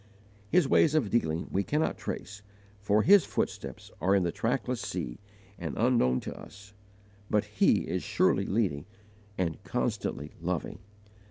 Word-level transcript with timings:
His 0.49 0.67
ways 0.67 0.95
of 0.95 1.11
dealing 1.11 1.47
we 1.51 1.63
cannot 1.63 1.95
trace, 1.95 2.41
for 2.79 3.03
His 3.03 3.23
footsteps 3.23 3.91
are 4.01 4.15
in 4.15 4.23
the 4.23 4.31
trackless 4.31 4.81
sea, 4.81 5.19
and 5.59 5.77
unknown 5.77 6.19
to 6.21 6.35
us. 6.35 6.73
But 7.29 7.45
HE 7.45 7.81
IS 7.81 8.01
SURELY 8.01 8.47
LEADING, 8.47 8.85
and 9.37 9.61
CONSTANTLY 9.63 10.31
LOVING. 10.41 10.79